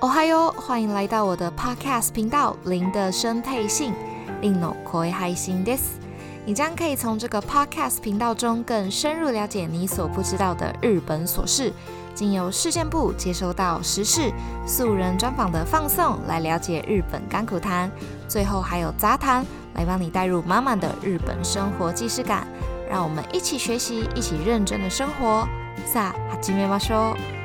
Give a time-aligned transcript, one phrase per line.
[0.00, 3.92] 哦嗨哟，欢迎来到我的 Podcast 频道《零的声配信》。
[4.40, 5.98] 零の声配信です。
[6.44, 11.72] 你将可以从这个 Podcast 频道中更深入了解你所不知道的日本琐事，
[12.14, 14.30] 经由事件部接收到时事、
[14.66, 17.90] 素人专访的放送，来了解日本甘苦谈。
[18.28, 19.44] 最后还有杂谈，
[19.74, 22.46] 来帮你带入满满的日本生活既视感。
[22.88, 25.48] 让我们一起学习，一起认真的生活。
[25.92, 27.39] さあ、始めましょう。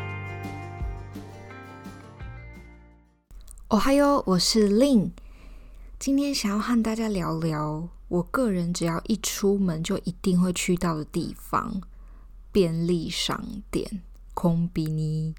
[3.70, 5.12] 哦嗨哟，我是 Lin。
[5.98, 11.82] 今天想要和大家聊聊，我个人只要一出门就一定会去到的地方——
[12.52, 14.02] 便利商店。
[14.34, 15.34] コンビニ。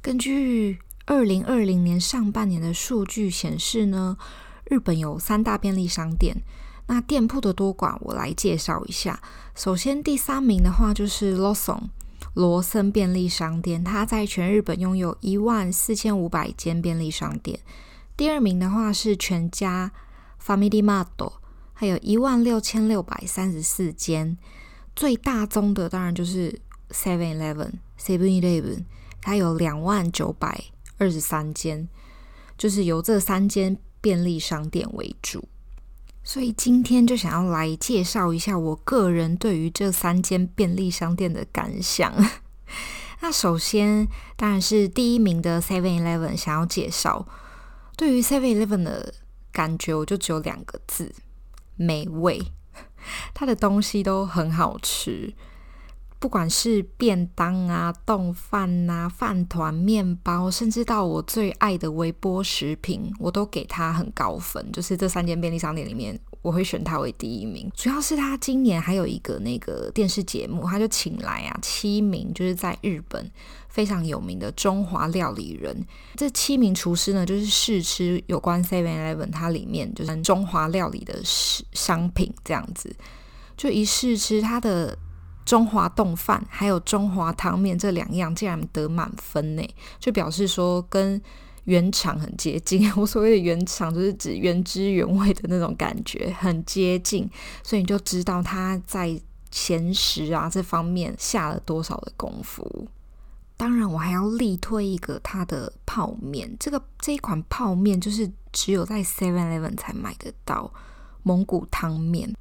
[0.00, 4.16] 根据二零二零年上半年的数据显示呢，
[4.64, 6.42] 日本有三大便利商店。
[6.86, 9.22] 那店铺的多寡，我来介绍一下。
[9.54, 11.76] 首先，第三名的话就是罗森，
[12.35, 17.57] 罗森便利商店，它在全日本拥有一万四千五百间便利商店。
[18.17, 19.93] 第二名的话是全家
[20.45, 21.31] ，Family Mart，
[21.71, 24.37] 还有一万六千六百三十四间。
[24.93, 28.83] 最大宗的当然就是 Seven Eleven，Seven Eleven，
[29.21, 30.65] 它有两万九百
[30.97, 31.87] 二十三间，
[32.57, 35.47] 就是由这三间便利商店为主。
[36.27, 42.11] 所以今天就想要来介绍一下我个人对于这三间便利商店的感想。
[43.21, 47.27] 那首先当然是第一名的 Seven Eleven 想要介绍。
[47.95, 49.13] 对于 Seven Eleven 的
[49.51, 51.13] 感觉，我就只有两个字：
[51.75, 52.41] 美味。
[53.35, 55.33] 它的东西都很好吃。
[56.25, 64.71] 不管是便当啊、冻饭啊、饭团、面包，甚至到我最爱的微波食品，我都给他很高分。
[64.71, 67.71] 就是这三间便利商店里面，我会选它为第一名。
[67.75, 73.31] 主要是它今年还有一个那个电视节目，他就请来啊七名就是在日本
[73.69, 75.85] 非常有名的中华料理人。
[76.15, 82.95] 这七名厨师呢，就是试吃有关 Seven Eleven 它里面就是中华料理的商品这样子，
[83.55, 84.97] 就一试吃它的。
[85.45, 89.63] 中华冻饭还有中华汤面这两样竟然得满分呢，
[89.99, 91.21] 就表示说跟
[91.65, 92.91] 原厂很接近。
[92.97, 97.29] 我所谓的原厂就是指原汁原味的那种感觉，很接近，
[97.63, 99.19] 所以你就知道他在
[99.51, 102.87] 咸食啊这方面下了多少的功夫。
[103.57, 110.73] 当然，我还要力推一个它的泡面，这个这一款泡面就是只有在 Seven Eleven 才买得到
[111.23, 112.35] 蒙古汤面。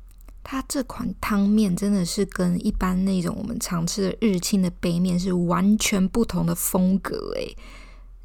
[0.45, 7.57] 它这款汤面真的是跟一般那种我们常吃的日清的杯面是完全不同的风格诶，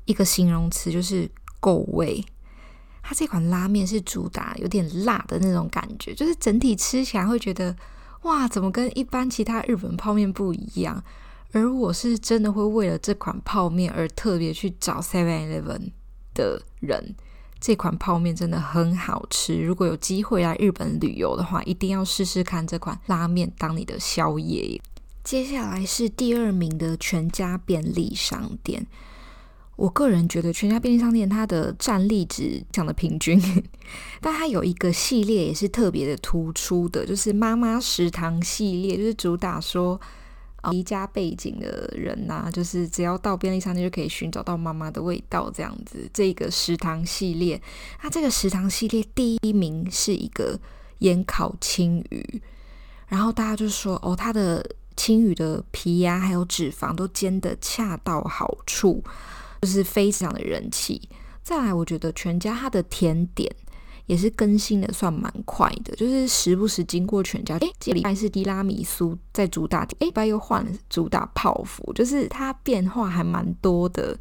[0.04, 1.32] 一个形容词就是
[1.62, 2.24] 够味。
[3.02, 7.76] 它这款拉面是主打有点辣的那种感觉，就是整体吃起来会觉得
[8.24, 11.02] 哇，怎么跟一般其他日本泡面不一样？
[11.54, 15.92] 而我是真的会为了这款泡面而特别去找 Seven Eleven
[16.36, 17.16] 的人。
[17.62, 24.82] 这款泡面真的很好吃，如果有机会来日本旅游的话，一定要试试看这款拉面当你的宵夜。
[25.24, 28.88] 接下来是第二名的全家便利商店，
[29.76, 33.40] 我个人觉得全家便利商店它的战力值讲的平均，
[34.22, 40.00] 但它有一个系列也是特别的突出的，就是妈妈食堂系列，就是主打说。
[40.72, 46.10] 离家背景的人呐、啊，就是只要到便利商店就可以寻找到妈妈的味道，这样子。
[46.14, 47.62] 这个食堂系列，
[47.98, 50.60] 它这个食堂系列第一名是一个
[51.00, 52.42] 盐烤青鱼，
[53.08, 54.66] 然后大家就说哦，它的
[54.96, 59.04] 青鱼的皮呀、啊，还有脂肪都煎得恰到好处，
[59.62, 61.08] 就是非常的人气。
[61.42, 63.50] 再来，我觉得全家它的甜点。
[64.10, 74.18] 也是更新的算蛮快的，就是时不时经过全家，诶，这礼拜是提拉米苏在主打，诶，礼拜又换了主打泡芙，就是它变化还蛮多的。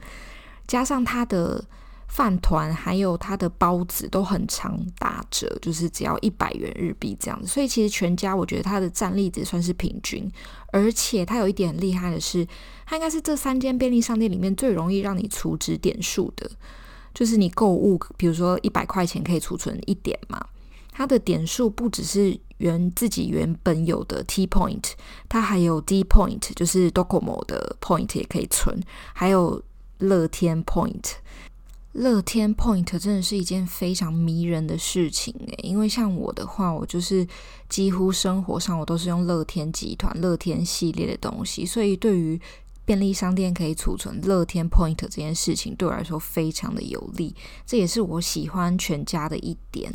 [0.67, 1.65] 加上它的
[2.07, 7.49] 饭团还有它的包子都很常打折，就是只要一百元日币这样子。
[7.49, 10.31] 所以其实全家我觉得它的战力值算是平均，
[10.71, 12.47] 而且它有一点厉害的是，
[12.85, 16.51] 它应该是这三间便利商店里面最容易让你储值点数的。
[17.15, 20.45] 就是你购物，比如说一百块钱可以储存一点嘛。
[20.91, 24.83] 它的点数不只是原自己原本有的 T point，
[25.29, 28.81] 它还有 D point，就是 Docomo 的 point 也可以存，
[29.13, 29.63] 还有
[29.99, 31.13] 乐天 point。
[31.93, 37.27] 乐天 point 真的是一件非常迷人的事情诶，因为像我的话，我就是
[37.69, 42.41] 几乎生活上我都是用乐天集团、乐天系列的东西，所以对于
[42.89, 47.37] 便利商店可以储存乐天 Point 这件事情对我来说非常的有利，
[47.67, 49.93] 这也是我喜欢全家的一点。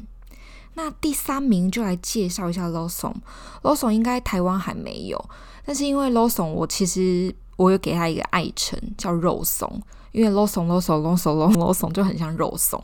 [0.75, 5.30] 那第三名就来介绍一下 Lawson，Lawson 应该台湾还没有，
[5.66, 9.81] 但是因为 Lawson 我其实我有给他一个爱称叫肉松，
[10.12, 12.80] 因为肉松肉松肉松肉松就很像肉松，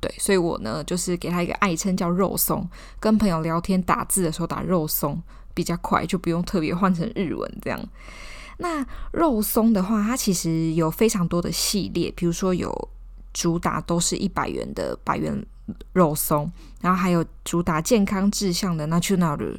[0.00, 2.66] 对，所以我呢就是给他一个爱称叫肉松。
[2.98, 5.22] 跟朋友聊天打字的时候打肉松
[5.52, 7.78] 比较快，就不用特别换成日文这样。
[8.62, 12.72] 那肉松的话，它其实有非常多的系列，比如说有
[13.32, 15.44] 主打都是一百元的百元
[15.92, 16.48] 肉松，
[16.80, 19.58] 然后还有主打健康志向的 Natural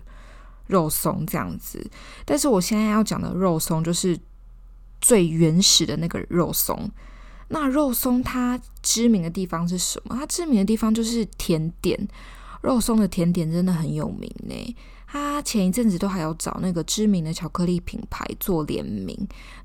[0.68, 1.86] 肉松这样子。
[2.24, 4.18] 但是我现在要讲的肉松就是
[5.02, 6.90] 最原始的那个肉松。
[7.50, 10.16] 那肉松它知名的地方是什么？
[10.18, 12.08] 它知名的地方就是甜点，
[12.64, 14.76] 肉松的甜点真的很有名呢。
[15.06, 19.16] 他前一阵子都还有找那个知名的巧克力品牌做联名，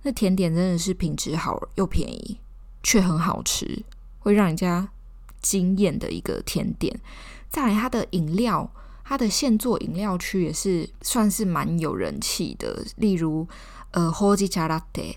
[0.02, 2.36] 那甜点真的是品质好又便宜，
[2.82, 3.82] 却很好吃，
[4.18, 4.86] 会让人家
[5.40, 7.00] 惊艳的一个甜点。
[7.48, 8.70] 再来，它的饮料，
[9.04, 13.48] 它的现做饮料区也是算是蛮有人气的，例如
[13.92, 15.14] 呃，Hoji Cha Latte，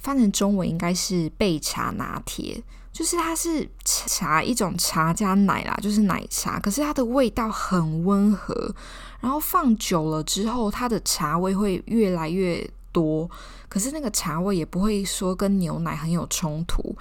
[0.00, 2.64] 翻成中文应该是焙茶拿铁。
[2.98, 8.74] 就是它是茶一种茶加奶啦，就是奶茶，可是它的味道很温和，
[9.20, 13.30] 然后放久了之后，它的茶味会越来越多，
[13.68, 16.96] 可是那个茶味也不会说跟牛奶很有冲突，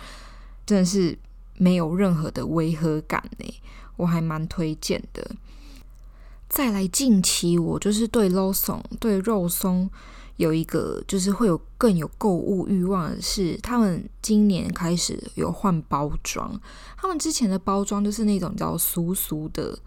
[0.67, 1.17] 真的是
[1.55, 3.61] 没有任何的违和感呢，
[3.95, 5.31] 我还蛮推荐的。
[6.47, 9.89] 再来，近期我就是对 Lawson 对肉松。
[10.37, 16.59] 有一个就是会有更有购物欲望的是，他们今年开始有换包装。
[16.95, 19.77] 他们之前的包装就是那种比较俗俗的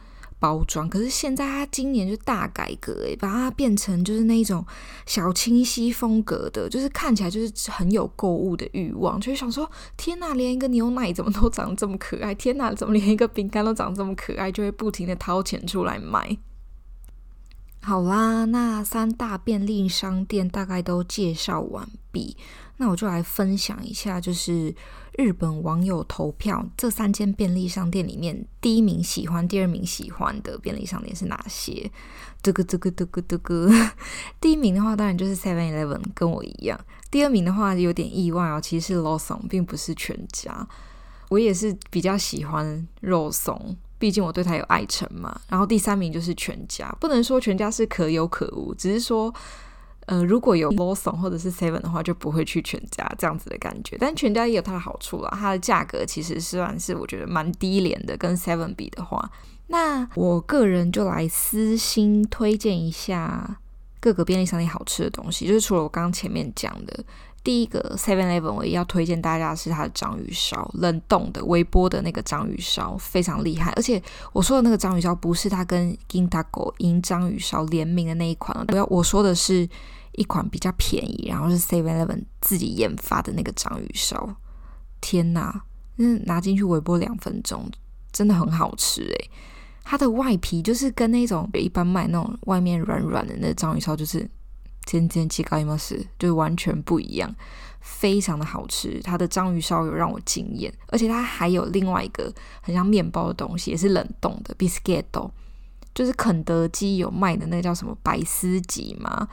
[0.41, 4.65] 包装，可是现在他今年就大改革，诶，把它变成就是那种
[5.07, 12.35] 小清新风格的，就是看起来就是很有购物的欲望，就会想说：天哪，连一个牛奶怎么都长这么可爱？
[12.35, 14.51] 天哪，怎么连一个饼干都长这么可爱？
[14.51, 16.37] 就会不停的掏钱出来买。
[17.83, 22.37] 好啦，那三大便利商店大概都介绍完毕，
[22.77, 24.75] 那我就来分享一下，就是
[25.17, 31.91] 日本网友投票这三间便利商店里面，第一名喜欢，第二名喜欢的便利商店是哪些？
[32.43, 33.71] 这个这个这个这个，
[34.41, 36.79] 第一名的话当然就是 Seven Eleven，跟我一样。
[37.11, 40.69] 第二名的话有点意外哦，其实是 Lawson，并不是全家。
[41.31, 43.77] 我也是比较喜欢肉松。
[44.01, 49.33] 毕竟我对他有爱称嘛，然后第三名就是全家，不能说全家是可有可无，只是说，
[50.07, 53.99] 呃，如果有 Lawson 或者是 Seven 的话，就不会去全家这样子的感觉。
[54.01, 59.31] 但全家也有它的好处啦，它的价格其实算是我觉得蛮低廉的，跟 Seven 比的话，
[59.67, 63.59] 那我个人就来私心推荐一下
[64.01, 67.05] 各个便利商店好吃的东西，就是除了我刚刚前面讲的。
[67.43, 73.73] 第一个 Seven Eleven，我也要推荐大家是它的章鱼烧，冷冻的、微波的那个章鱼烧非常厉害。
[73.73, 74.03] 而且
[74.35, 79.67] 我说的那个章鱼烧不是它跟 Kintaco 银章鱼烧联名的那一款，我要我说的是
[80.13, 84.37] 一款比较便宜，然后是 Seven Eleven 自己研发的那个章鱼烧。
[85.01, 85.63] 天哪，
[85.97, 87.71] 那拿进去微波两分钟，
[88.13, 89.31] 真的很好吃诶。
[89.83, 94.29] 它的外皮就是跟那种一般卖那种外面软软的那个章鱼烧就是。
[94.99, 97.33] 天天气高一模式就完全不一样，
[97.81, 99.01] 非常的好吃。
[99.05, 105.05] 它的章鱼烧有让我惊艳，而且它还有另外一个很像面包的东西，也是冷冻的 biscuit，
[105.95, 109.29] 就是肯德基有卖的那个叫什么白丝吉嘛，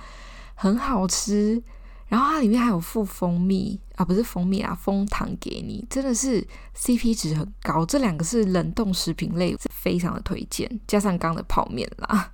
[0.53, 1.61] 很好吃。
[2.07, 6.45] 然后它里面还有附蜂蜜啊，不是蜂蜜啊，蜂糖给你，真的是
[6.75, 7.85] CP 值很高。
[7.85, 10.79] 这两个是冷冻食品类，非常的推荐。
[10.87, 12.31] 加上刚的泡面啦，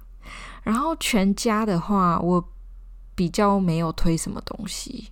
[0.62, 2.50] 然后全家的话，我。
[3.15, 5.10] 比较没有推什么东西，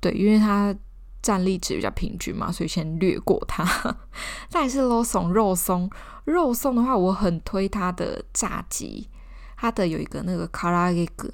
[0.00, 0.74] 对，因为它
[1.22, 3.96] 战力值比较平均嘛，所以先略过它。
[4.48, 5.90] 再是 Lawson 肉松，
[6.24, 9.08] 肉松的话，我很推它的炸鸡，
[9.56, 11.30] 它的有一个那个卡拉给格，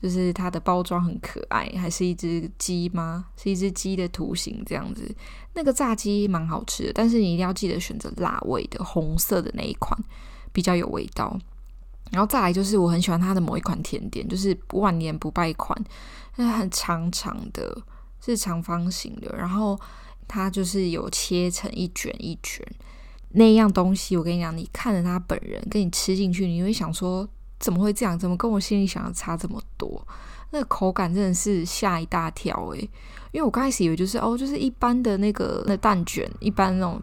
[0.00, 3.26] 就是它的包装很可爱，还是一只鸡吗？
[3.36, 5.14] 是一只鸡的图形这样子。
[5.54, 9.98] 那个炸鸡蛮好吃的，但是你一定要记得选择辣味的，红色的那一款
[10.52, 11.38] 比较有味道。
[12.12, 15.76] 然后再来就是我很喜欢它的某一款甜点，就是万年不败款，
[16.36, 17.76] 它很长长的，
[18.20, 19.78] 是长方形的，然后
[20.28, 22.64] 它就是有切成一卷一卷
[23.30, 24.16] 那样东西。
[24.16, 28.18] 我跟你讲，你看着它本人，跟你吃进去，你会想说怎么会这样？
[28.18, 30.06] 怎么跟我心里想的差这么多？
[30.52, 32.80] 那口感真的是吓一大跳诶，
[33.32, 37.02] 因为我刚开始以为就是哦，就是一般的那个那蛋卷，一般那种。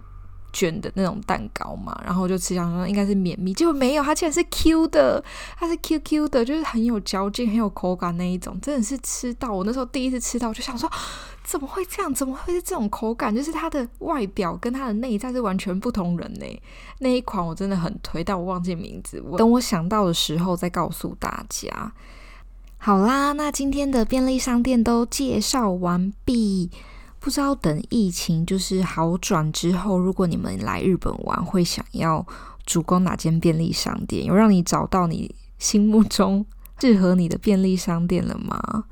[0.54, 5.22] 卷的那种蛋糕嘛，然后就吃想说应该是绵密，结果没有，它竟然是 Q 的，
[5.58, 10.90] 它是 QQ 的，就是很有嚼劲、很有口感那一种，真的是吃到我那时候第一次吃到，我就想说
[11.44, 12.14] 怎么会这样？
[12.14, 13.36] 怎么会是这种口感？
[13.36, 16.46] 就是它的外表跟它的内在是完全不同人呢。
[17.00, 21.92] 那一款我真的很推，但我忘记名字，我等我想到的时候再告诉大家。
[22.78, 26.70] 好啦，那今天的便利商店都介绍完毕。
[27.24, 32.28] 不知道等疫情就是好转之后，如果你们来日本玩，会想要
[32.66, 34.26] 主攻哪间便利商店？
[34.26, 36.46] 有让你找到你心目中
[36.82, 38.84] 适合你的便利商店了吗？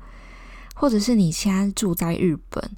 [0.74, 2.70] 或者是你现在住在日本，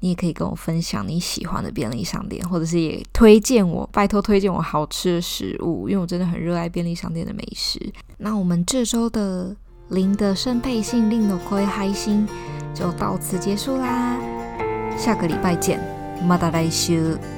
[0.00, 7.92] 你也可以跟我分享你喜欢的便利商店，或者是也推荐我，拜托推荐我好吃的食物，因为我真的很热爱便利商店的美食。
[8.16, 9.54] 那我们这周的
[9.90, 12.26] 零的胜配信令的亏开心
[12.74, 14.18] 就到此结束啦。
[14.98, 15.78] 下个礼拜见，
[16.26, 17.37] また来修。